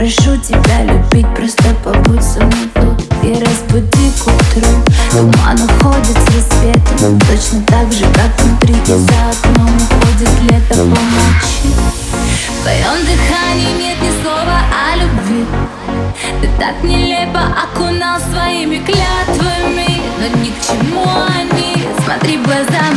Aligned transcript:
Прошу 0.00 0.34
тебя 0.38 0.84
любить, 0.84 1.26
просто 1.36 1.74
побудь 1.84 2.24
со 2.24 2.40
мной 2.40 2.70
тут 2.74 3.04
И 3.22 3.34
разбуди 3.34 4.10
к 4.18 4.28
утру. 4.28 4.66
Туман 5.10 5.60
уходит 5.60 6.16
с 6.16 6.34
рассветом 6.34 7.20
Точно 7.28 7.60
так 7.66 7.92
же, 7.92 8.06
как 8.14 8.40
внутри. 8.40 8.76
И 8.76 8.86
за 8.86 9.28
окном 9.28 9.68
уходит 9.76 10.30
лето 10.40 10.74
по 10.74 10.84
ночи. 10.86 11.68
В 12.48 12.62
твоем 12.62 13.04
дыхании 13.04 13.78
нет 13.78 14.00
ни 14.00 14.22
слова 14.22 14.62
о 14.72 14.96
любви. 14.96 15.44
Ты 16.40 16.48
так 16.58 16.82
нелепо 16.82 17.42
окунал 17.62 18.18
своими 18.32 18.78
клятвами 18.78 20.00
Но 20.18 20.42
ни 20.42 20.48
к 20.48 20.66
чему 20.66 21.04
они. 21.28 21.86
Смотри 22.06 22.38
в 22.38 22.44
глаза 22.44 22.89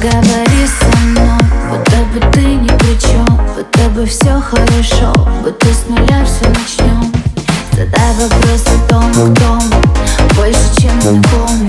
Говори 0.00 0.64
со 0.78 0.96
мной, 0.98 1.40
будто 1.68 1.96
бы 2.12 2.20
ты 2.30 2.40
ни 2.40 2.68
при 2.68 2.96
чем 3.00 3.26
Будто 3.56 3.88
бы 3.88 4.06
все 4.06 4.40
хорошо, 4.40 5.12
будто 5.42 5.66
с 5.66 5.88
нуля 5.88 6.24
все 6.24 6.48
начнем 6.50 7.12
Задай 7.72 8.14
вопрос 8.14 8.62
о 8.66 8.88
том, 8.88 9.10
кто 9.10 9.54
мы 9.54 10.36
Больше, 10.36 10.80
чем 10.80 11.00
знакомы, 11.00 11.68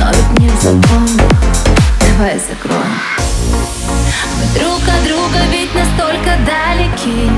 но 0.00 0.10
ведь 0.10 0.40
не 0.40 0.48
в 0.48 0.62
Давай 2.00 2.40
закроем. 2.40 2.98
Мы 4.36 4.58
друг 4.58 4.80
от 4.88 5.04
друга 5.06 5.38
ведь 5.52 5.72
настолько 5.72 6.38
далеки 6.44 7.30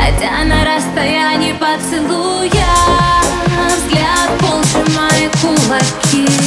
Хотя 0.00 0.44
на 0.46 0.64
расстоянии 0.64 1.52
поцелуя 1.52 2.50
Взгляд 3.68 4.30
полжимает 4.40 5.30
кулаки. 5.40 6.43